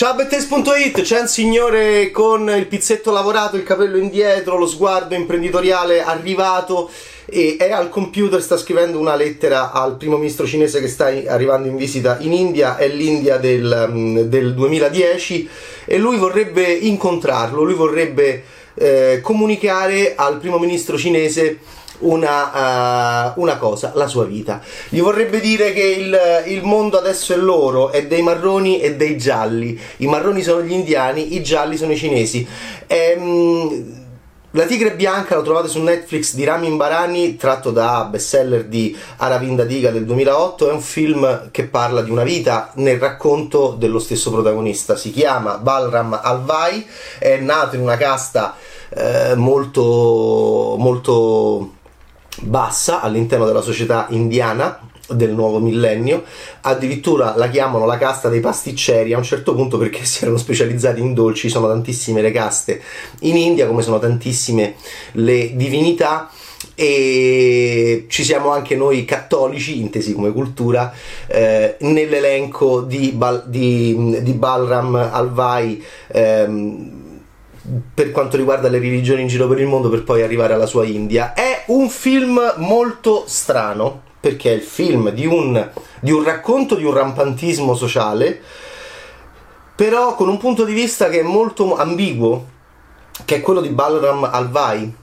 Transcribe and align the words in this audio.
Ciao 0.00 0.14
Bettes.it, 0.14 1.02
c'è 1.02 1.20
un 1.20 1.28
signore 1.28 2.10
con 2.10 2.48
il 2.48 2.66
pizzetto 2.68 3.12
lavorato, 3.12 3.56
il 3.56 3.64
capello 3.64 3.98
indietro, 3.98 4.56
lo 4.56 4.66
sguardo 4.66 5.14
imprenditoriale 5.14 6.02
arrivato 6.02 6.90
e 7.26 7.56
è 7.58 7.70
al 7.70 7.90
computer, 7.90 8.40
sta 8.40 8.56
scrivendo 8.56 8.98
una 8.98 9.14
lettera 9.14 9.72
al 9.72 9.98
primo 9.98 10.16
ministro 10.16 10.46
cinese 10.46 10.80
che 10.80 10.88
sta 10.88 11.12
arrivando 11.26 11.68
in 11.68 11.76
visita 11.76 12.16
in 12.20 12.32
India, 12.32 12.78
è 12.78 12.88
l'India 12.88 13.36
del, 13.36 13.88
mm, 13.90 14.18
del 14.20 14.54
2010 14.54 15.50
e 15.84 15.98
lui 15.98 16.16
vorrebbe 16.16 16.62
incontrarlo, 16.62 17.62
lui 17.62 17.74
vorrebbe 17.74 18.42
eh, 18.72 19.20
comunicare 19.22 20.14
al 20.16 20.38
primo 20.38 20.58
ministro 20.58 20.96
cinese 20.96 21.58
una, 22.00 23.32
uh, 23.34 23.40
una, 23.40 23.56
cosa, 23.56 23.92
la 23.94 24.06
sua 24.06 24.24
vita. 24.24 24.60
Gli 24.88 25.00
vorrebbe 25.00 25.40
dire 25.40 25.72
che 25.72 25.82
il, 25.82 26.18
il, 26.46 26.62
mondo 26.62 26.98
adesso 26.98 27.32
è 27.32 27.36
loro, 27.36 27.90
è 27.90 28.06
dei 28.06 28.22
marroni 28.22 28.80
e 28.80 28.96
dei 28.96 29.16
gialli. 29.16 29.78
I 29.98 30.06
marroni 30.06 30.42
sono 30.42 30.62
gli 30.62 30.72
indiani, 30.72 31.34
i 31.34 31.42
gialli 31.42 31.76
sono 31.76 31.92
i 31.92 31.96
cinesi. 31.96 32.46
Ehm, 32.86 33.98
la 34.54 34.64
Tigre 34.64 34.96
Bianca 34.96 35.36
lo 35.36 35.42
trovate 35.42 35.68
su 35.68 35.80
Netflix 35.80 36.34
di 36.34 36.42
Ramin 36.42 36.76
Barani, 36.76 37.36
tratto 37.36 37.70
da 37.70 38.08
bestseller 38.10 38.64
di 38.64 38.96
Aravinda 39.18 39.62
Diga 39.62 39.92
del 39.92 40.04
2008. 40.04 40.70
È 40.70 40.72
un 40.72 40.80
film 40.80 41.50
che 41.52 41.66
parla 41.66 42.02
di 42.02 42.10
una 42.10 42.24
vita 42.24 42.72
nel 42.74 42.98
racconto 42.98 43.76
dello 43.78 44.00
stesso 44.00 44.32
protagonista. 44.32 44.96
Si 44.96 45.12
chiama 45.12 45.58
Balram 45.58 46.18
Alvai, 46.20 46.84
è 47.20 47.36
nato 47.36 47.76
in 47.76 47.82
una 47.82 47.96
casta 47.96 48.56
eh, 48.88 49.36
molto, 49.36 50.74
molto 50.76 51.74
bassa 52.42 53.00
all'interno 53.00 53.46
della 53.46 53.60
società 53.60 54.06
indiana 54.10 54.78
del 55.08 55.32
nuovo 55.32 55.58
millennio, 55.58 56.22
addirittura 56.62 57.34
la 57.36 57.48
chiamano 57.48 57.84
la 57.84 57.98
casta 57.98 58.28
dei 58.28 58.40
pasticceri 58.40 59.12
a 59.12 59.18
un 59.18 59.24
certo 59.24 59.54
punto 59.54 59.76
perché 59.78 60.04
si 60.06 60.22
erano 60.22 60.38
specializzati 60.38 61.00
in 61.00 61.14
dolci, 61.14 61.48
sono 61.48 61.66
tantissime 61.66 62.22
le 62.22 62.30
caste 62.30 62.80
in 63.20 63.36
India 63.36 63.66
come 63.66 63.82
sono 63.82 63.98
tantissime 63.98 64.74
le 65.12 65.56
divinità 65.56 66.30
e 66.74 68.06
ci 68.08 68.22
siamo 68.22 68.50
anche 68.50 68.76
noi 68.76 69.04
cattolici, 69.04 69.80
intesi 69.80 70.12
come 70.12 70.30
cultura, 70.30 70.92
eh, 71.26 71.76
nell'elenco 71.80 72.82
di, 72.82 73.12
Bal- 73.12 73.44
di, 73.46 74.18
di 74.22 74.32
Balram 74.32 74.94
Alvai. 74.94 75.82
Ehm, 76.08 76.99
per 77.94 78.10
quanto 78.10 78.36
riguarda 78.36 78.68
le 78.68 78.78
religioni 78.78 79.22
in 79.22 79.28
giro 79.28 79.46
per 79.46 79.60
il 79.60 79.66
mondo 79.66 79.88
per 79.88 80.02
poi 80.02 80.22
arrivare 80.22 80.54
alla 80.54 80.66
sua 80.66 80.84
India. 80.84 81.34
È 81.34 81.64
un 81.66 81.88
film 81.88 82.54
molto 82.56 83.24
strano 83.26 84.08
perché 84.20 84.50
è 84.50 84.54
il 84.54 84.62
film 84.62 85.10
di 85.10 85.26
un, 85.26 85.70
di 86.00 86.12
un 86.12 86.22
racconto 86.22 86.74
di 86.74 86.84
un 86.84 86.92
rampantismo 86.92 87.74
sociale, 87.74 88.40
però 89.74 90.14
con 90.14 90.28
un 90.28 90.38
punto 90.38 90.64
di 90.64 90.74
vista 90.74 91.08
che 91.08 91.20
è 91.20 91.22
molto 91.22 91.76
ambiguo, 91.76 92.46
che 93.24 93.36
è 93.36 93.40
quello 93.40 93.60
di 93.60 93.70
Balram 93.70 94.24
Alvai, 94.24 94.94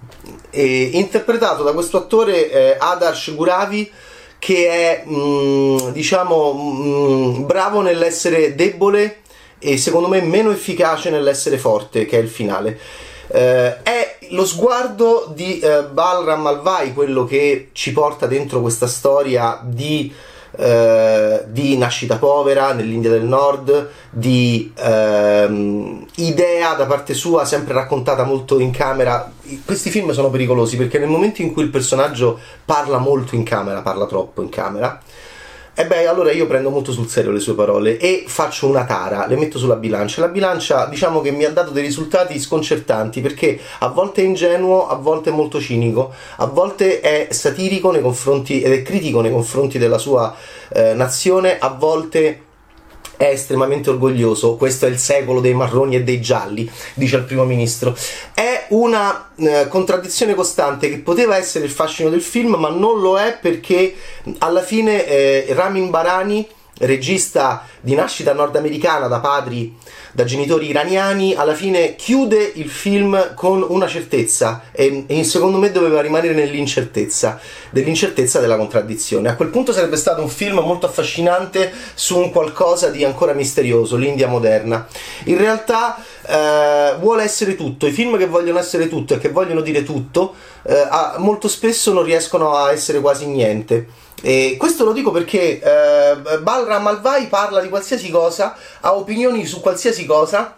interpretato 0.52 1.64
da 1.64 1.74
questo 1.74 1.98
attore 1.98 2.50
eh, 2.50 2.78
Adarsh 2.80 3.36
Guravi 3.36 3.92
che 4.40 4.68
è 4.70 5.04
mh, 5.06 5.16
mm, 5.16 5.78
diciamo 5.90 6.54
mh, 6.54 7.40
mm, 7.40 7.46
bravo 7.46 7.82
nell'essere 7.82 8.56
debole 8.56 9.22
e 9.60 9.78
secondo 9.78 10.08
me 10.08 10.22
meno 10.22 10.52
efficace 10.52 11.10
nell'essere 11.10 11.58
forte, 11.58 12.06
che 12.06 12.18
è 12.18 12.22
il 12.22 12.30
finale. 12.30 12.80
Eh, 13.30 13.82
è 13.82 14.18
lo 14.30 14.46
sguardo 14.46 15.32
di 15.34 15.60
eh, 15.60 15.84
Balram 15.84 16.46
Alvai 16.48 16.94
quello 16.94 17.26
che 17.26 17.70
ci 17.74 17.92
porta 17.92 18.26
dentro 18.26 18.62
questa 18.62 18.88
storia 18.88 19.60
di, 19.64 20.12
eh, 20.58 21.44
di 21.48 21.78
nascita 21.78 22.18
povera 22.18 22.74
nell'India 22.74 23.10
del 23.10 23.24
Nord, 23.24 23.90
di 24.10 24.72
ehm, 24.76 26.06
idea 26.16 26.74
da 26.74 26.86
parte 26.86 27.14
sua 27.14 27.46
sempre 27.46 27.74
raccontata 27.74 28.24
molto 28.24 28.60
in 28.60 28.72
camera. 28.72 29.32
Questi 29.66 29.90
film 29.90 30.12
sono 30.12 30.30
pericolosi 30.30 30.78
perché 30.78 31.00
nel 31.00 31.10
momento 31.10 31.42
in 31.42 31.54
cui 31.54 31.64
il 31.64 31.70
personaggio 31.70 32.40
parla 32.66 32.98
molto 32.98 33.36
in 33.36 33.44
camera, 33.44 33.82
parla 33.82 34.06
troppo 34.08 34.42
in 34.42 34.50
camera, 34.50 35.02
e 35.80 35.86
beh, 35.86 36.08
allora 36.08 36.32
io 36.32 36.48
prendo 36.48 36.72
molto 36.72 36.92
sul 36.92 37.08
serio 37.08 37.30
le 37.30 37.40
sue 37.40 37.54
parole 37.54 38.00
e 38.00 38.24
faccio 38.26 38.68
una 38.68 38.84
tara, 38.86 39.28
le 39.28 39.36
metto 39.36 39.60
sulla 39.60 39.76
bilancia. 39.76 40.22
La 40.22 40.28
bilancia, 40.28 40.88
diciamo 40.88 41.22
che 41.22 41.30
mi 41.30 41.44
ha 41.44 41.52
dato 41.52 41.70
dei 41.70 41.84
risultati 41.84 42.40
sconcertanti 42.40 43.22
perché 43.22 43.60
a 43.78 43.90
volte 43.90 44.24
è 44.24 44.26
ingenuo, 44.26 44.88
a 44.88 44.96
volte 44.96 45.30
è 45.30 45.34
molto 45.34 45.62
cinico, 45.62 46.12
a 46.38 46.48
volte 46.48 47.00
è 47.00 47.28
satirico 47.30 47.92
nei 47.92 48.02
confronti 48.02 48.60
ed 48.60 48.72
è 48.72 48.82
critico 48.82 49.22
nei 49.22 49.30
confronti 49.30 49.78
della 49.78 50.00
sua 50.00 50.36
eh, 50.70 50.96
nazione, 50.96 51.60
a 51.60 51.68
volte 51.70 52.47
è 53.18 53.26
estremamente 53.26 53.90
orgoglioso. 53.90 54.56
Questo 54.56 54.86
è 54.86 54.90
il 54.90 55.00
secolo 55.00 55.42
dei 55.42 55.54
marroni 55.54 55.96
e 55.96 56.04
dei 56.04 56.22
gialli, 56.22 56.70
dice 56.94 57.18
il 57.18 57.24
primo 57.24 57.44
ministro. 57.44 57.98
È 58.34 58.68
una 58.70 59.32
eh, 59.36 59.68
contraddizione 59.68 60.36
costante 60.36 60.90
che 60.90 61.00
poteva 61.00 61.36
essere 61.36 61.66
il 61.66 61.72
fascino 61.72 62.10
del 62.10 62.22
film, 62.22 62.56
ma 62.56 62.70
non 62.70 63.02
lo 63.02 63.18
è 63.20 63.38
perché 63.40 63.96
alla 64.38 64.62
fine 64.62 65.06
eh, 65.06 65.48
Ramin 65.50 65.90
Barani 65.90 66.48
regista 66.80 67.66
di 67.82 67.96
nascita 67.96 68.34
nordamericana 68.34 69.08
da 69.08 69.20
padri, 69.20 69.76
da 70.12 70.24
genitori 70.24 70.70
iraniani, 70.70 71.36
alla 71.36 71.54
fine 71.54 71.96
chiude 71.96 72.52
il 72.56 72.70
film 72.70 73.34
con 73.36 73.64
una 73.68 73.88
certezza 73.88 74.64
e, 74.72 75.04
e 75.08 75.24
secondo 75.24 75.58
me 75.58 75.72
doveva 75.72 76.02
rimanere 76.02 76.34
nell'incertezza, 76.34 77.40
dell'incertezza 77.70 78.40
della 78.40 78.58
contraddizione. 78.58 79.30
A 79.30 79.36
quel 79.36 79.50
punto 79.50 79.72
sarebbe 79.72 79.96
stato 79.96 80.22
un 80.22 80.30
film 80.30 80.60
molto 80.60 80.86
affascinante 80.88 81.72
su 81.94 82.18
un 82.18 82.32
qualcosa 82.32 82.90
di 82.90 83.04
ancora 83.04 83.34
misterioso, 83.34 83.96
l'India 83.96 84.28
moderna. 84.28 84.88
In 85.26 85.38
realtà 85.38 86.04
eh, 86.26 86.96
vuole 87.00 87.24
essere 87.24 87.56
tutto, 87.56 87.86
i 87.86 87.92
film 87.92 88.18
che 88.18 88.26
vogliono 88.26 88.60
essere 88.60 88.88
tutto 88.90 89.14
e 89.14 89.18
che 89.20 89.30
vogliono 89.30 89.62
dire 89.62 89.84
tutto, 89.84 90.34
eh, 90.64 90.88
molto 91.18 91.48
spesso 91.48 91.94
non 91.94 92.04
riescono 92.04 92.56
a 92.56 92.72
essere 92.72 93.00
quasi 93.00 93.28
niente. 93.28 94.06
E 94.22 94.56
questo 94.58 94.84
lo 94.84 94.94
dico 94.94 95.12
perché 95.12 95.60
eh, 95.60 96.40
Balram 96.40 96.88
Alvai 96.88 97.28
parla 97.28 97.62
di 97.62 97.70
qualsiasi 97.70 98.10
cosa, 98.10 98.56
ha 98.82 98.96
opinioni 98.96 99.46
su 99.46 99.62
qualsiasi 99.62 100.06
cosa 100.06 100.56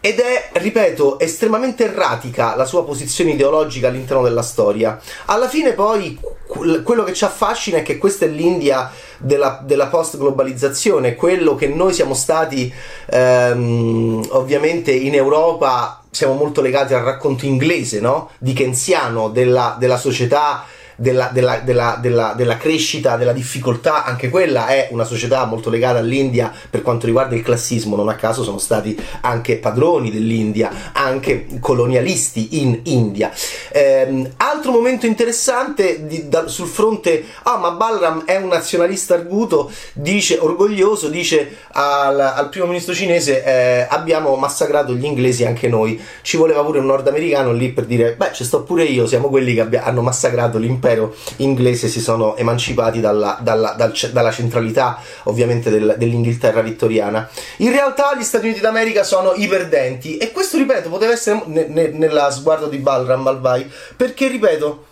ed 0.00 0.20
è, 0.20 0.50
ripeto, 0.52 1.18
estremamente 1.18 1.84
erratica 1.84 2.54
la 2.54 2.64
sua 2.64 2.84
posizione 2.84 3.32
ideologica 3.32 3.88
all'interno 3.88 4.22
della 4.22 4.42
storia. 4.42 5.00
Alla 5.24 5.48
fine 5.48 5.72
poi 5.72 6.16
quello 6.46 7.02
che 7.02 7.12
ci 7.12 7.24
affascina 7.24 7.78
è 7.78 7.82
che 7.82 7.98
questa 7.98 8.24
è 8.24 8.28
l'India 8.28 8.88
della, 9.18 9.60
della 9.64 9.88
post-globalizzazione, 9.88 11.16
quello 11.16 11.56
che 11.56 11.66
noi 11.66 11.92
siamo 11.92 12.14
stati 12.14 12.72
ehm, 13.10 14.28
ovviamente 14.30 14.92
in 14.92 15.14
Europa, 15.14 16.02
siamo 16.08 16.34
molto 16.34 16.60
legati 16.60 16.94
al 16.94 17.02
racconto 17.02 17.44
inglese, 17.44 17.98
no? 17.98 18.30
Di 18.38 18.52
Kenziano, 18.52 19.28
della, 19.28 19.76
della 19.76 19.98
società 19.98 20.64
della, 20.96 21.28
della, 21.32 21.58
della, 21.58 22.34
della, 22.34 22.56
crescita, 22.56 23.16
della 23.16 23.32
difficoltà, 23.32 24.04
anche 24.04 24.30
quella 24.30 24.68
è 24.68 24.88
una 24.90 25.04
società 25.04 25.44
molto 25.44 25.68
legata 25.68 25.98
all'India 25.98 26.52
per 26.68 26.80
quanto 26.82 27.06
riguarda 27.06 27.34
il 27.34 27.42
classismo, 27.42 27.96
non 27.96 28.08
a 28.08 28.14
caso 28.14 28.42
sono 28.42 28.58
stati 28.58 28.98
anche 29.20 29.58
padroni 29.58 30.10
dell'India, 30.10 30.92
anche 30.92 31.46
colonialisti 31.60 32.62
in 32.62 32.80
India. 32.84 33.30
Ehm, 33.72 34.32
altro 34.38 34.72
momento 34.72 35.06
interessante 35.06 36.06
di, 36.06 36.28
da, 36.28 36.48
sul 36.48 36.66
fronte, 36.66 37.24
ah 37.42 37.58
ma 37.58 37.72
Balram 37.72 38.24
è 38.24 38.36
un 38.36 38.48
nazionalista 38.48 39.14
arguto, 39.14 39.70
dice, 39.92 40.38
orgoglioso, 40.38 41.08
dice 41.08 41.58
al, 41.72 42.18
al 42.18 42.48
primo 42.48 42.66
ministro 42.66 42.94
cinese 42.94 43.44
eh, 43.44 43.86
abbiamo 43.88 44.34
massacrato 44.36 44.94
gli 44.94 45.04
inglesi 45.04 45.44
anche 45.44 45.68
noi, 45.68 46.00
ci 46.22 46.38
voleva 46.38 46.64
pure 46.64 46.78
un 46.78 46.86
nordamericano 46.86 47.52
lì 47.52 47.70
per 47.70 47.84
dire 47.84 48.14
beh 48.14 48.30
ci 48.32 48.44
sto 48.44 48.62
pure 48.62 48.84
io, 48.84 49.06
siamo 49.06 49.28
quelli 49.28 49.52
che 49.52 49.60
abbia, 49.60 49.84
hanno 49.84 50.00
massacrato 50.00 50.56
l'impero 50.56 50.85
impero 50.86 51.14
inglese 51.36 51.88
si 51.88 52.00
sono 52.00 52.36
emancipati 52.36 53.00
dalla, 53.00 53.38
dalla, 53.40 53.72
dal, 53.72 53.92
dalla 54.12 54.30
centralità 54.30 54.98
ovviamente 55.24 55.70
del, 55.70 55.96
dell'Inghilterra 55.98 56.60
vittoriana. 56.60 57.28
In 57.58 57.70
realtà 57.70 58.14
gli 58.16 58.22
Stati 58.22 58.46
Uniti 58.46 58.60
d'America 58.60 59.02
sono 59.02 59.32
i 59.34 59.48
perdenti 59.48 60.16
e 60.16 60.30
questo, 60.30 60.56
ripeto, 60.56 60.88
poteva 60.88 61.12
essere 61.12 61.42
ne, 61.46 61.66
ne, 61.68 61.88
nella 61.88 62.30
sguardo 62.30 62.68
di 62.68 62.78
Balram 62.78 63.22
Malvai 63.22 63.70
perché, 63.96 64.28
ripeto, 64.28 64.84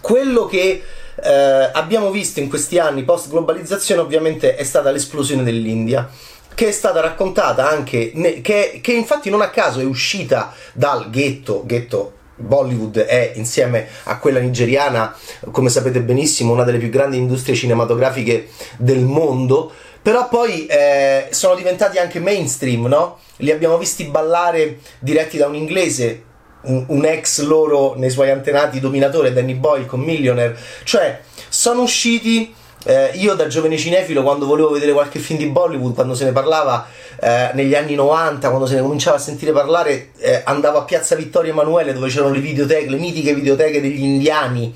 quello 0.00 0.46
che 0.46 0.82
eh, 1.22 1.70
abbiamo 1.72 2.10
visto 2.10 2.40
in 2.40 2.48
questi 2.48 2.78
anni 2.78 3.04
post 3.04 3.30
globalizzazione 3.30 4.02
ovviamente 4.02 4.54
è 4.56 4.64
stata 4.64 4.90
l'esplosione 4.90 5.42
dell'India 5.42 6.08
che 6.54 6.68
è 6.68 6.72
stata 6.72 7.00
raccontata 7.00 7.68
anche, 7.68 8.12
ne, 8.14 8.40
che, 8.40 8.80
che, 8.82 8.92
infatti 8.92 9.28
non 9.28 9.42
a 9.42 9.50
caso 9.50 9.80
è 9.80 9.84
uscita 9.84 10.54
dal 10.72 11.10
ghetto, 11.10 11.64
ghetto 11.66 12.12
Bollywood 12.36 12.98
è 12.98 13.32
insieme 13.34 13.88
a 14.04 14.18
quella 14.18 14.40
nigeriana, 14.40 15.14
come 15.50 15.68
sapete 15.68 16.00
benissimo, 16.00 16.52
una 16.52 16.64
delle 16.64 16.78
più 16.78 16.88
grandi 16.88 17.16
industrie 17.16 17.54
cinematografiche 17.54 18.48
del 18.76 19.04
mondo, 19.04 19.72
però 20.02 20.28
poi 20.28 20.66
eh, 20.66 21.28
sono 21.30 21.54
diventati 21.54 21.98
anche 21.98 22.20
mainstream, 22.20 22.86
no? 22.86 23.18
Li 23.38 23.50
abbiamo 23.50 23.76
visti 23.76 24.04
ballare 24.04 24.78
diretti 25.00 25.36
da 25.36 25.46
un 25.46 25.54
inglese, 25.54 26.22
un, 26.62 26.84
un 26.88 27.04
ex 27.04 27.40
loro 27.40 27.94
nei 27.96 28.10
suoi 28.10 28.30
antenati 28.30 28.80
dominatore, 28.80 29.32
Danny 29.32 29.54
Boyle 29.54 29.86
con 29.86 30.00
Millionaire, 30.00 30.56
cioè 30.84 31.20
sono 31.48 31.82
usciti 31.82 32.54
eh, 32.86 33.10
io 33.14 33.34
da 33.34 33.48
giovane 33.48 33.76
cinefilo 33.76 34.22
quando 34.22 34.46
volevo 34.46 34.70
vedere 34.70 34.92
qualche 34.92 35.18
film 35.18 35.40
di 35.40 35.46
Bollywood, 35.46 35.94
quando 35.94 36.14
se 36.14 36.24
ne 36.24 36.30
parlava 36.30 36.86
eh, 37.20 37.50
negli 37.54 37.74
anni 37.74 37.96
90, 37.96 38.48
quando 38.48 38.66
se 38.66 38.76
ne 38.76 38.82
cominciava 38.82 39.16
a 39.16 39.20
sentire 39.20 39.50
parlare, 39.50 40.10
eh, 40.18 40.42
andavo 40.44 40.78
a 40.78 40.84
Piazza 40.84 41.16
Vittorio 41.16 41.50
Emanuele 41.50 41.92
dove 41.92 42.08
c'erano 42.08 42.32
le 42.32 42.38
videoteche, 42.38 42.88
le 42.88 42.96
mitiche 42.96 43.34
videoteche 43.34 43.80
degli 43.80 44.02
indiani 44.02 44.72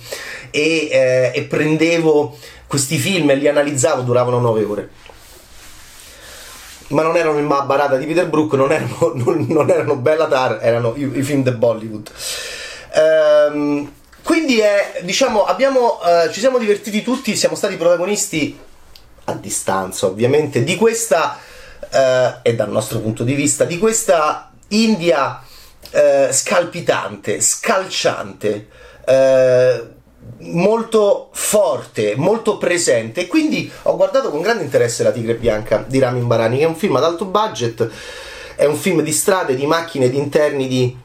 e, 0.51 0.89
eh, 0.91 1.31
e 1.33 1.43
prendevo 1.43 2.37
questi 2.67 2.99
film 2.99 3.31
e 3.31 3.37
li 3.37 3.47
analizzavo, 3.47 4.03
duravano 4.03 4.41
9 4.41 4.65
ore 4.65 4.91
ma 6.89 7.03
non 7.03 7.17
erano 7.17 7.39
il 7.39 7.45
Mahabharata 7.45 7.97
di 7.97 8.07
Peter 8.07 8.29
Brook, 8.29 8.55
non 8.55 8.73
erano, 8.73 9.13
non, 9.15 9.47
non 9.49 9.71
erano 9.71 9.95
Bellatar, 9.95 10.59
erano 10.61 10.95
i, 10.97 11.09
i 11.19 11.23
film 11.23 11.45
di 11.45 11.51
Bollywood. 11.53 12.11
Ehm, 12.93 13.89
quindi 14.23 14.61
è, 14.61 15.01
diciamo, 15.03 15.45
abbiamo, 15.45 16.01
eh, 16.03 16.33
ci 16.33 16.41
siamo 16.41 16.59
divertiti 16.59 17.03
tutti, 17.03 17.37
siamo 17.37 17.55
stati 17.55 17.77
protagonisti 17.77 18.59
a 19.25 19.33
distanza 19.35 20.07
ovviamente 20.07 20.65
di 20.65 20.77
questa, 20.77 21.39
eh, 21.91 22.35
e 22.43 22.55
dal 22.55 22.71
nostro 22.71 23.01
punto 23.01 23.25
di 23.25 23.35
vista, 23.35 23.65
di 23.65 23.79
questa 23.79 24.51
India 24.69 25.43
eh, 25.91 26.29
scalpitante, 26.31 27.41
scalciante, 27.41 28.69
eh, 29.05 29.83
molto 30.39 31.31
forte, 31.33 32.15
molto 32.17 32.59
presente. 32.59 33.27
Quindi 33.27 33.71
ho 33.83 33.97
guardato 33.97 34.31
con 34.31 34.41
grande 34.41 34.65
interesse 34.65 35.03
La 35.03 35.11
Tigre 35.11 35.35
Bianca 35.35 35.85
di 35.87 35.99
Ramin 35.99 36.27
Barani, 36.27 36.59
che 36.59 36.65
è 36.65 36.69
un 36.69 36.77
film 36.77 36.97
ad 36.97 37.05
alto 37.05 37.25
budget, 37.25 37.89
è 38.55 38.65
un 38.65 38.77
film 38.77 39.03
di 39.03 39.13
strade, 39.13 39.57
di 39.57 39.67
macchine, 39.67 40.09
di 40.09 40.19
interni, 40.19 40.69
di, 40.69 40.97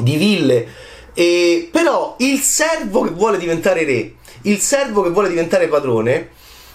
di 0.00 0.16
ville. 0.16 0.68
E, 1.14 1.68
però 1.70 2.16
il 2.18 2.38
servo 2.40 3.02
che 3.02 3.10
vuole 3.10 3.38
diventare 3.38 3.84
re, 3.84 4.14
il 4.42 4.58
servo 4.58 5.02
che 5.02 5.10
vuole 5.10 5.28
diventare 5.28 5.68
padrone, 5.68 6.30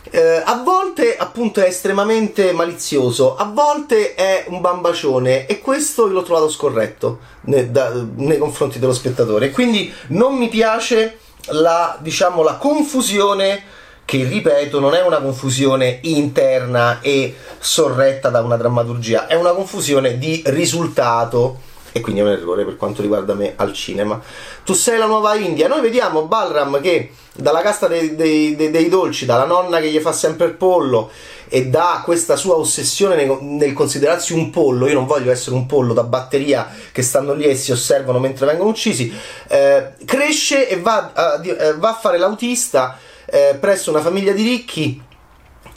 eh, 0.10 0.42
a 0.44 0.62
volte 0.64 1.18
appunto 1.18 1.62
è 1.62 1.68
estremamente 1.68 2.52
malizioso, 2.54 3.36
a 3.36 3.46
volte 3.46 4.16
è 4.16 4.46
un 4.48 4.62
bambacione 4.62 5.46
e 5.48 5.60
questo 5.60 6.08
l'ho 6.08 6.24
trovato 6.24 6.50
scorretto 6.50 7.20
nei, 7.42 7.70
da, 7.72 7.92
nei 8.16 8.38
confronti 8.38 8.80
dello 8.80 8.94
spettatore. 8.94 9.52
Quindi 9.52 9.92
non 10.08 10.36
mi 10.36 10.48
piace 10.48 11.18
la, 11.48 11.98
diciamo, 12.00 12.44
la 12.44 12.56
confusione 12.56 13.76
che 14.06 14.24
ripeto 14.24 14.80
non 14.80 14.94
è 14.94 15.02
una 15.02 15.20
confusione 15.20 16.00
interna 16.04 17.02
e 17.02 17.36
sorretta 17.60 18.30
da 18.30 18.40
una 18.42 18.56
drammaturgia, 18.56 19.28
è 19.28 19.36
una 19.36 19.52
confusione 19.52 20.18
di 20.18 20.42
risultato 20.46 21.60
e 21.98 22.02
quindi 22.02 22.22
è 22.22 22.24
un 22.24 22.30
errore 22.30 22.64
per 22.64 22.78
quanto 22.78 23.02
riguarda 23.02 23.34
me 23.34 23.54
al 23.56 23.74
cinema. 23.74 24.22
Tu 24.64 24.74
sei 24.74 24.98
la 24.98 25.06
nuova 25.06 25.36
India, 25.36 25.68
noi 25.68 25.82
vediamo 25.82 26.24
Balram 26.24 26.80
che 26.82 27.12
dalla 27.34 27.62
casta 27.62 27.88
dei, 27.88 28.16
dei, 28.16 28.56
dei, 28.56 28.72
dei 28.72 28.90
dolci, 28.90 29.26
dalla 29.26 29.46
nonna 29.46 29.80
che 29.80 29.90
gli 29.90 30.00
fa 30.00 30.12
sempre 30.12 30.48
il 30.48 30.54
pollo 30.54 31.12
e 31.50 31.68
da 31.68 32.02
questa 32.04 32.36
sua 32.36 32.56
ossessione 32.56 33.16
nel, 33.16 33.38
nel, 33.42 33.74
considerarsi 33.74 34.34
un 34.34 34.50
pollo, 34.50 34.88
io 34.88 34.94
non 34.94 35.06
voglio 35.06 35.32
essere 35.32 35.56
un 35.56 35.66
pollo 35.66 35.94
da 35.94 36.04
batteria 36.04 36.68
che 36.92 37.02
stanno 37.02 37.34
lì 37.34 37.46
e 37.46 37.56
si 37.56 37.72
osservano 37.72 38.20
mentre 38.20 38.46
vengono 38.46 38.70
uccisi, 38.70 39.14
eh, 39.48 39.94
cresce 40.06 40.68
e 40.68 40.80
va 40.80 41.12
a, 41.14 41.42
eh, 41.44 41.74
va 41.76 41.90
a 41.90 41.94
fare 41.94 42.18
l'autista 42.18 42.98
eh, 43.26 43.58
presso 43.60 43.90
una 43.90 44.02
famiglia 44.02 44.32
di 44.32 44.44
ricchi. 44.44 45.02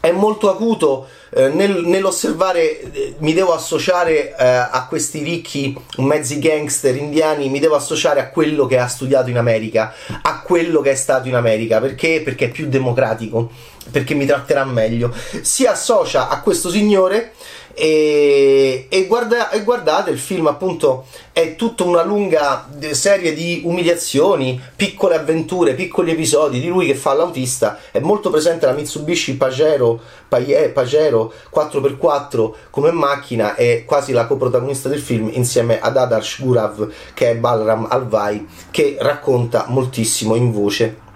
È 0.00 0.10
molto 0.12 0.50
acuto 0.50 1.08
eh, 1.32 1.48
nel, 1.48 1.84
nell'osservare, 1.84 2.80
eh, 2.80 3.14
mi 3.18 3.32
devo 3.32 3.54
associare 3.54 4.36
eh, 4.36 4.44
a 4.44 4.86
questi 4.88 5.22
ricchi 5.22 5.76
mezzi 5.98 6.38
gangster 6.38 6.96
indiani, 6.96 7.48
mi 7.48 7.60
devo 7.60 7.76
associare 7.76 8.20
a 8.20 8.30
quello 8.30 8.66
che 8.66 8.78
ha 8.78 8.88
studiato 8.88 9.30
in 9.30 9.38
America, 9.38 9.94
a 10.22 10.42
quello 10.42 10.80
che 10.80 10.90
è 10.90 10.96
stato 10.96 11.28
in 11.28 11.34
America, 11.34 11.80
perché? 11.80 12.22
Perché 12.24 12.46
è 12.46 12.50
più 12.50 12.68
democratico, 12.68 13.50
perché 13.90 14.14
mi 14.14 14.26
tratterà 14.26 14.64
meglio. 14.64 15.14
Si 15.42 15.66
associa 15.66 16.28
a 16.28 16.40
questo 16.40 16.68
signore 16.68 17.32
e, 17.74 18.86
e, 18.88 19.06
guarda, 19.06 19.50
e, 19.50 19.62
guardate 19.62 20.10
il 20.10 20.18
film 20.18 20.46
appunto 20.46 21.06
è 21.32 21.56
tutta 21.56 21.84
una 21.84 22.02
lunga 22.02 22.68
serie 22.90 23.32
di 23.32 23.62
umiliazioni 23.64 24.60
piccole 24.74 25.14
avventure 25.14 25.74
piccoli 25.74 26.10
episodi 26.10 26.60
di 26.60 26.68
lui 26.68 26.86
che 26.86 26.94
fa 26.94 27.14
l'autista. 27.14 27.78
È 27.90 28.00
molto 28.00 28.30
presente 28.30 28.66
la 28.66 28.72
Mitsubishi 28.72 29.36
Pajero, 29.36 30.00
Pajero 30.28 31.32
4x4 31.54 32.52
come 32.70 32.90
macchina 32.90 33.54
è 33.54 33.84
quasi 33.84 34.12
la 34.12 34.26
coprotagonista 34.26 34.88
del 34.88 35.00
film 35.00 35.30
insieme 35.32 35.80
ad 35.80 35.96
Adarsh 35.96 36.42
Gurav 36.42 36.92
che 37.14 37.30
è 37.30 37.36
Balram 37.36 37.86
Alvai 37.88 38.46
che 38.70 38.96
racconta 39.00 39.66
moltissimo 39.68 40.34
in 40.34 40.52
voce. 40.52 41.08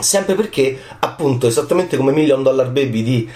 Sempre 0.00 0.34
perché 0.34 0.78
appunto 1.00 1.46
esattamente 1.46 1.96
come 1.96 2.12
Million 2.12 2.42
Dollar 2.42 2.70
Baby 2.70 3.02
di 3.02 3.30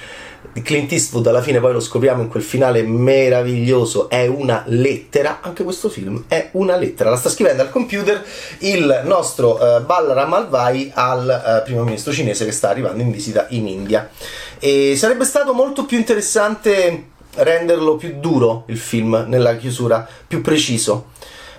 Clint 0.62 0.92
Eastwood 0.92 1.26
alla 1.26 1.40
fine 1.40 1.60
poi 1.60 1.72
lo 1.72 1.80
scopriamo 1.80 2.22
in 2.22 2.28
quel 2.28 2.42
finale 2.42 2.82
meraviglioso 2.82 4.10
è 4.10 4.26
una 4.26 4.64
lettera 4.66 5.38
anche 5.40 5.64
questo 5.64 5.88
film 5.88 6.24
è 6.28 6.50
una 6.52 6.76
lettera. 6.76 7.10
La 7.10 7.16
sta 7.16 7.30
scrivendo 7.30 7.62
al 7.62 7.70
computer 7.70 8.22
il 8.58 9.02
nostro 9.04 9.54
uh, 9.54 9.84
Balaram 9.84 10.32
Alvai 10.34 10.90
al 10.94 11.60
uh, 11.60 11.64
primo 11.64 11.84
ministro 11.84 12.12
cinese 12.12 12.44
che 12.44 12.52
sta 12.52 12.68
arrivando 12.68 13.02
in 13.02 13.10
visita 13.10 13.46
in 13.50 13.66
India. 13.66 14.10
E 14.58 14.94
sarebbe 14.96 15.24
stato 15.24 15.54
molto 15.54 15.86
più 15.86 15.96
interessante 15.96 17.10
renderlo 17.34 17.96
più 17.96 18.18
duro 18.20 18.64
il 18.66 18.78
film 18.78 19.24
nella 19.28 19.56
chiusura 19.56 20.06
più 20.26 20.42
preciso. 20.42 21.10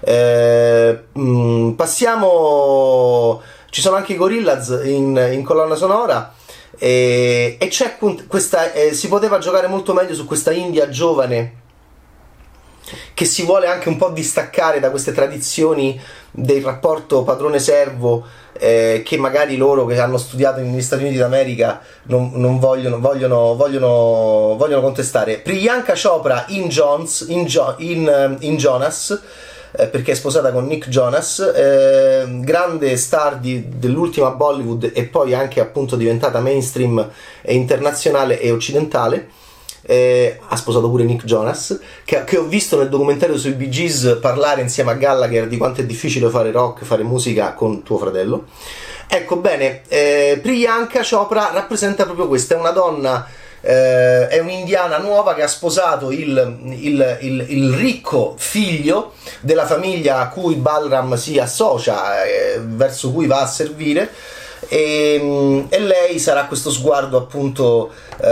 Eh, 0.01 0.99
mh, 1.11 1.21
mm, 1.21 1.71
passiamo 1.71 3.41
ci 3.69 3.81
sono 3.81 3.95
anche 3.95 4.13
i 4.13 4.17
Gorillaz 4.17 4.81
in, 4.83 5.29
in 5.31 5.43
colonna 5.43 5.75
sonora 5.75 6.31
e, 6.83 7.55
e 7.57 7.67
c'è 7.69 7.95
questa, 8.27 8.73
eh, 8.73 8.91
si 8.91 9.07
poteva 9.07 9.37
giocare 9.37 9.67
molto 9.67 9.93
meglio 9.93 10.13
su 10.13 10.25
questa 10.25 10.51
India 10.51 10.89
giovane 10.89 11.61
che 13.13 13.23
si 13.23 13.45
vuole 13.45 13.67
anche 13.67 13.87
un 13.87 13.95
po' 13.95 14.09
distaccare 14.09 14.81
da 14.81 14.89
queste 14.89 15.13
tradizioni 15.13 15.97
del 16.29 16.61
rapporto 16.61 17.23
padrone-servo 17.23 18.25
eh, 18.59 19.01
che 19.05 19.15
magari 19.15 19.55
loro 19.55 19.85
che 19.85 19.97
hanno 19.97 20.17
studiato 20.17 20.59
negli 20.59 20.81
Stati 20.81 21.03
Uniti 21.03 21.19
d'America 21.19 21.79
non, 22.07 22.31
non 22.33 22.59
vogliono, 22.59 22.99
vogliono, 22.99 23.55
vogliono, 23.55 24.55
vogliono, 24.57 24.81
contestare. 24.81 25.37
Priyanka 25.37 25.93
Chopra 25.93 26.43
in, 26.49 26.67
Jones, 26.67 27.27
in, 27.29 27.45
jo, 27.45 27.75
in, 27.77 28.35
in 28.41 28.57
Jonas 28.57 29.21
eh, 29.75 29.87
perché 29.87 30.11
è 30.11 30.15
sposata 30.15 30.51
con 30.51 30.65
Nick 30.65 30.87
Jonas, 30.87 31.39
eh, 31.39 32.25
grande 32.41 32.95
star 32.95 33.39
di, 33.39 33.65
dell'ultima 33.75 34.29
Bollywood 34.29 34.91
e 34.93 35.03
poi 35.05 35.33
anche 35.33 35.59
appunto 35.59 35.95
diventata 35.95 36.39
mainstream 36.39 37.09
e 37.41 37.53
internazionale 37.55 38.39
e 38.39 38.51
occidentale. 38.51 39.29
Eh, 39.85 40.39
ha 40.47 40.55
sposato 40.55 40.89
pure 40.89 41.03
Nick 41.03 41.25
Jonas, 41.25 41.77
che, 42.05 42.23
che, 42.23 42.37
ho 42.37 42.43
visto 42.43 42.77
nel 42.77 42.87
documentario 42.87 43.37
sui 43.37 43.51
Bee 43.51 43.67
Gees 43.67 44.19
parlare 44.21 44.61
insieme 44.61 44.91
a 44.91 44.93
Gallagher 44.93 45.47
di 45.47 45.57
quanto 45.57 45.81
è 45.81 45.85
difficile 45.85 46.29
fare 46.29 46.51
rock, 46.51 46.85
fare 46.85 47.03
musica 47.03 47.53
con 47.53 47.83
tuo 47.83 47.97
fratello. 47.97 48.45
Ecco 49.07 49.35
bene, 49.37 49.81
eh, 49.89 50.39
Priyanka 50.41 51.01
Chopra 51.07 51.51
rappresenta 51.51 52.05
proprio 52.05 52.27
questa, 52.29 52.55
è 52.55 52.57
una 52.57 52.71
donna 52.71 53.27
eh, 53.65 54.27
è 54.27 54.39
un'indiana 54.39 54.97
nuova 54.97 55.33
che 55.33 55.41
ha 55.41 55.47
sposato 55.47 56.11
il, 56.11 56.57
il, 56.65 57.17
il, 57.21 57.45
il, 57.47 57.73
ricco 57.73 58.35
figlio 58.37 59.13
della 59.39 59.65
famiglia 59.65 60.19
a 60.19 60.27
cui 60.27 60.55
Balram 60.55 61.15
si 61.15 61.39
associa, 61.39 62.25
eh, 62.25 62.59
verso 62.61 63.13
cui 63.13 63.25
va 63.25 63.41
a 63.41 63.47
servire. 63.47 64.11
E, 64.67 65.65
e, 65.69 65.79
lei 65.79 66.19
sarà 66.19 66.45
questo 66.45 66.71
sguardo 66.71 67.17
appunto 67.17 67.91
eh, 68.21 68.27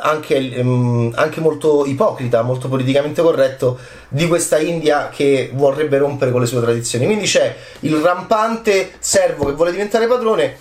anche, 0.00 0.54
um, 0.58 1.12
anche, 1.16 1.40
molto 1.40 1.84
ipocrita, 1.84 2.42
molto 2.42 2.68
politicamente 2.68 3.22
corretto 3.22 3.78
di 4.08 4.28
questa 4.28 4.58
India 4.58 5.08
che 5.08 5.50
vorrebbe 5.54 5.98
rompere 5.98 6.30
con 6.30 6.40
le 6.40 6.46
sue 6.46 6.60
tradizioni. 6.60 7.04
Quindi 7.04 7.26
c'è 7.26 7.52
il 7.80 7.96
rampante 7.96 8.92
servo 9.00 9.46
che 9.46 9.52
vuole 9.52 9.72
diventare 9.72 10.06
padrone, 10.06 10.58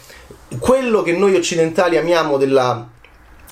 quello 0.60 1.04
che 1.04 1.12
noi 1.12 1.36
occidentali 1.36 1.98
amiamo 1.98 2.38
della 2.38 2.88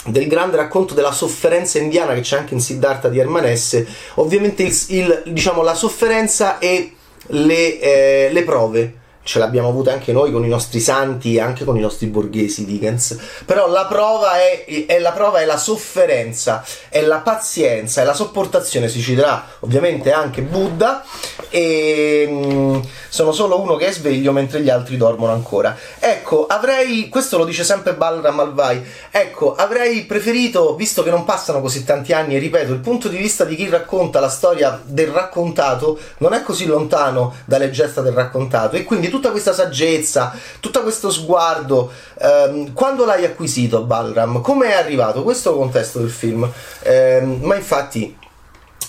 del 0.08 0.28
grande 0.28 0.58
racconto 0.58 0.94
della 0.94 1.12
sofferenza 1.12 1.80
indiana 1.80 2.14
che 2.14 2.22
c'è 2.22 2.38
anche 2.38 2.54
in 2.54 2.60
Siddhartha 2.60 3.10
di 3.10 3.20
Hermanesse, 3.20 3.88
ovviamente 4.16 4.64
il, 4.64 4.76
il, 4.90 5.24
diciamo, 5.28 5.62
la 5.62 5.74
sofferenza 5.74 6.60
e 6.60 6.94
le, 7.28 7.80
eh, 7.80 8.30
le 8.32 8.44
prove 8.44 8.94
ce 9.26 9.40
l'abbiamo 9.40 9.68
avuta 9.68 9.92
anche 9.92 10.14
noi 10.14 10.32
con 10.32 10.46
i 10.46 10.50
nostri 10.50 10.80
santi 10.80 11.36
e 11.36 11.42
anche 11.42 11.66
con 11.66 11.76
i 11.76 11.82
nostri 11.82 12.06
borghesi 12.06 12.64
Dickens 12.64 13.18
però 13.44 13.68
la 13.68 13.86
prova 13.86 14.40
è, 14.40 14.86
è, 14.86 15.00
la 15.00 15.12
prova 15.12 15.40
è 15.42 15.46
la 15.46 15.58
sofferenza 15.58 16.64
è 16.90 17.02
la 17.02 17.18
pazienza 17.18 18.02
è 18.02 18.06
la 18.06 18.14
sopportazione 18.14 18.88
si 18.88 19.02
citerà 19.02 19.46
ovviamente 19.60 20.12
anche 20.12 20.42
Buddha. 20.42 21.04
E 21.50 22.28
mh, 22.30 22.56
mm, 22.56 22.80
sono 23.10 23.32
solo 23.32 23.60
uno 23.62 23.76
che 23.76 23.88
è 23.88 23.92
sveglio 23.92 24.32
mentre 24.32 24.62
gli 24.62 24.70
altri 24.70 24.98
dormono 24.98 25.32
ancora. 25.32 25.76
Ecco 26.00 26.46
avrei 26.46 27.10
questo 27.10 27.38
lo 27.38 27.46
dice 27.46 27.64
sempre 27.64 27.94
Balram 27.94 28.36
Malvai 28.36 28.84
ecco 29.10 29.56
avrei 29.56 30.04
preferito 30.04 30.76
visto 30.76 31.04
che 31.04 31.10
non 31.10 31.24
passano 31.24 31.62
così 31.62 31.84
tanti 31.84 32.14
anni 32.14 32.36
e 32.36 32.40
ripeto 32.40 32.74
il 32.74 32.80
punto 32.80 33.08
di 33.08 33.18
vista 33.18 33.46
di 33.46 33.56
chi 33.56 33.70
racconta 33.70 34.20
la 34.20 34.30
storia 34.30 34.82
del 34.84 35.08
raccontato 35.08 35.98
non 36.18 36.34
è 36.34 36.44
così 36.44 36.66
lontano 36.66 37.34
dalle 37.46 37.72
gesta 37.72 38.02
del 38.02 38.14
raccontato 38.14 38.76
e 38.76 38.84
quindi 38.84 39.10
tutta 39.16 39.32
questa 39.32 39.54
saggezza, 39.54 40.34
tutto 40.60 40.82
questo 40.82 41.10
sguardo, 41.10 41.92
ehm, 42.20 42.74
quando 42.74 43.06
l'hai 43.06 43.24
acquisito 43.24 43.84
Balram? 43.84 44.42
Come 44.42 44.68
è 44.68 44.74
arrivato? 44.74 45.24
Questo 45.24 45.56
contesto 45.56 46.00
del 46.00 46.10
film. 46.10 46.50
Ehm, 46.82 47.40
ma 47.42 47.56
infatti 47.56 48.16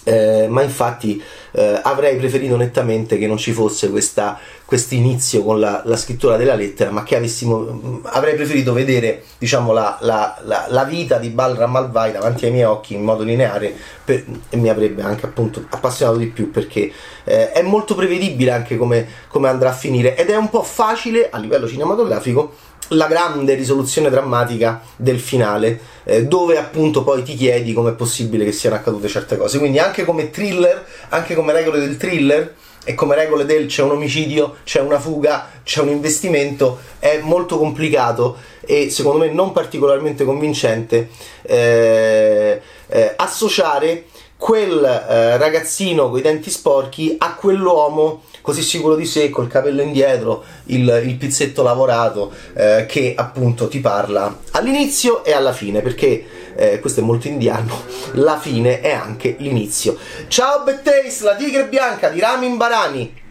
eh, 0.08 0.46
ma 0.48 0.62
infatti 0.62 1.20
eh, 1.50 1.80
avrei 1.82 2.16
preferito 2.16 2.56
nettamente 2.56 3.18
che 3.18 3.26
non 3.26 3.38
ci 3.38 3.50
fosse 3.50 3.90
questo 3.90 4.94
inizio 4.94 5.42
con 5.42 5.58
la, 5.58 5.82
la, 5.84 5.96
scrittura 5.96 6.36
della 6.36 6.54
lettera, 6.54 6.92
ma 6.92 7.02
che 7.02 7.16
avessimo, 7.16 7.58
mm, 7.58 7.96
avrei 8.04 8.36
preferito 8.36 8.72
vedere 8.72 9.24
diciamo, 9.36 9.72
la, 9.72 9.98
la, 10.02 10.66
la, 10.68 10.84
vita 10.84 11.18
di 11.18 11.30
Balram 11.30 11.72
Malvai 11.72 12.12
davanti 12.12 12.44
ai 12.44 12.52
miei 12.52 12.66
occhi 12.66 12.94
in 12.94 13.02
modo 13.02 13.24
lineare 13.24 13.74
per, 14.04 14.24
e 14.48 14.56
mi 14.56 14.68
avrebbe 14.68 15.02
anche 15.02 15.26
appunto 15.26 15.66
appassionato 15.70 16.18
di 16.18 16.26
più 16.26 16.52
perché 16.52 16.92
eh, 17.24 17.50
è 17.50 17.62
molto 17.62 17.96
prevedibile 17.96 18.52
anche 18.52 18.76
come, 18.76 19.08
come 19.26 19.48
andrà 19.48 19.70
a 19.70 19.74
finire 19.74 20.16
ed 20.16 20.30
è 20.30 20.36
un 20.36 20.48
po' 20.50 20.62
facile 20.62 21.30
a 21.30 21.38
livello 21.38 21.66
cinematografico 21.66 22.52
la 22.88 23.06
grande 23.06 23.54
risoluzione 23.54 24.10
drammatica 24.10 24.82
del 24.96 25.18
finale, 25.18 25.80
eh, 26.04 26.24
dove 26.24 26.58
appunto 26.58 27.02
poi 27.02 27.22
ti 27.22 27.34
chiedi 27.34 27.72
com'è 27.72 27.92
possibile 27.92 28.44
che 28.44 28.52
siano 28.52 28.76
accadute 28.76 29.08
certe 29.08 29.36
cose. 29.36 29.58
Quindi 29.58 29.78
anche 29.78 30.04
come 30.04 30.30
thriller, 30.30 30.84
anche 31.08 31.34
come 31.34 31.52
regole 31.52 31.80
del 31.80 31.96
thriller 31.96 32.54
e 32.84 32.94
come 32.94 33.16
regole 33.16 33.44
del 33.44 33.66
c'è 33.66 33.82
un 33.82 33.90
omicidio, 33.90 34.58
c'è 34.62 34.80
una 34.80 35.00
fuga, 35.00 35.50
c'è 35.64 35.80
un 35.80 35.88
investimento, 35.88 36.78
è 37.00 37.18
molto 37.20 37.58
complicato 37.58 38.36
e 38.60 38.90
secondo 38.90 39.24
me 39.24 39.32
non 39.32 39.50
particolarmente 39.50 40.24
convincente 40.24 41.08
eh, 41.42 42.60
eh, 42.86 43.12
associare 43.16 44.04
quel 44.36 44.84
eh, 44.84 45.36
ragazzino 45.38 46.10
con 46.10 46.18
i 46.18 46.22
denti 46.22 46.50
sporchi 46.50 47.16
a 47.18 47.34
quell'uomo 47.34 48.22
così 48.46 48.62
sicuro 48.62 48.94
di 48.94 49.06
sé, 49.06 49.28
col 49.28 49.48
capello 49.48 49.82
indietro, 49.82 50.44
il, 50.66 51.02
il 51.04 51.16
pizzetto 51.16 51.64
lavorato, 51.64 52.32
eh, 52.54 52.86
che 52.86 53.14
appunto 53.16 53.66
ti 53.66 53.80
parla 53.80 54.38
all'inizio 54.52 55.24
e 55.24 55.32
alla 55.32 55.52
fine, 55.52 55.82
perché 55.82 56.24
eh, 56.54 56.78
questo 56.78 57.00
è 57.00 57.02
molto 57.02 57.26
indiano, 57.26 57.76
la 58.14 58.38
fine 58.38 58.80
è 58.80 58.92
anche 58.92 59.34
l'inizio. 59.40 59.96
Ciao 60.28 60.62
Bettace, 60.62 61.24
la 61.24 61.34
tigre 61.34 61.66
bianca 61.66 62.08
di 62.08 62.20
Ramin 62.20 62.56
Barani. 62.56 63.24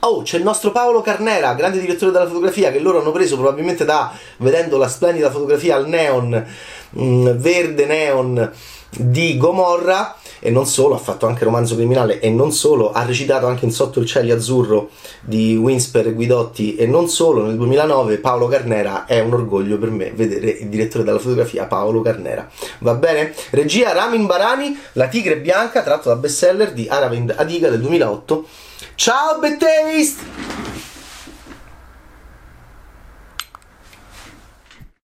Oh, 0.00 0.22
c'è 0.22 0.38
il 0.38 0.42
nostro 0.42 0.72
Paolo 0.72 1.02
Carnera, 1.02 1.52
grande 1.52 1.78
direttore 1.78 2.12
della 2.12 2.26
fotografia, 2.26 2.72
che 2.72 2.78
loro 2.78 3.00
hanno 3.00 3.12
preso 3.12 3.36
probabilmente 3.36 3.84
da, 3.84 4.10
vedendo 4.38 4.78
la 4.78 4.88
splendida 4.88 5.30
fotografia 5.30 5.76
al 5.76 5.86
neon, 5.86 6.46
mh, 6.90 7.04
mm, 7.04 7.26
verde 7.32 7.84
neon 7.84 8.52
di 8.90 9.36
Gomorra 9.36 10.16
e 10.38 10.50
non 10.50 10.66
solo, 10.66 10.94
ha 10.94 10.98
fatto 10.98 11.26
anche 11.26 11.44
romanzo 11.44 11.74
criminale 11.74 12.20
e 12.20 12.30
non 12.30 12.52
solo, 12.52 12.92
ha 12.92 13.04
recitato 13.04 13.46
anche 13.46 13.64
in 13.64 13.72
Sotto 13.72 14.00
il 14.00 14.06
cielo 14.06 14.34
azzurro 14.34 14.90
di 15.20 15.56
Winsper 15.56 16.08
e 16.08 16.12
Guidotti 16.12 16.76
e 16.76 16.86
non 16.86 17.08
solo, 17.08 17.44
nel 17.44 17.56
2009 17.56 18.18
Paolo 18.18 18.46
Carnera 18.46 19.06
è 19.06 19.20
un 19.20 19.32
orgoglio 19.32 19.78
per 19.78 19.90
me 19.90 20.12
vedere 20.12 20.50
il 20.50 20.68
direttore 20.68 21.04
della 21.04 21.18
fotografia 21.18 21.64
Paolo 21.64 22.02
Carnera. 22.02 22.48
Va 22.80 22.94
bene? 22.94 23.34
Regia 23.50 23.92
Ramin 23.92 24.26
Barani, 24.26 24.78
La 24.92 25.08
tigre 25.08 25.38
bianca, 25.38 25.82
tratto 25.82 26.08
da 26.08 26.16
bestseller 26.16 26.72
di 26.72 26.86
Aravind 26.88 27.34
Adiga 27.36 27.68
del 27.68 27.80
2008. 27.80 28.46
Ciao 28.94 29.38
Bettaste! 29.38 30.55